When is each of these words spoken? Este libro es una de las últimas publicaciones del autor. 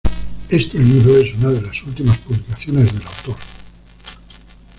Este 0.49 0.79
libro 0.79 1.15
es 1.17 1.31
una 1.35 1.49
de 1.51 1.61
las 1.61 1.83
últimas 1.83 2.17
publicaciones 2.17 2.91
del 2.91 3.03
autor. 3.05 3.35